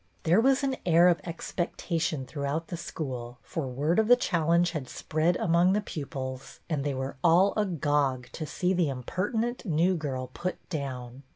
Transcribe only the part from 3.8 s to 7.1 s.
of the challenge had spread among the pupils and they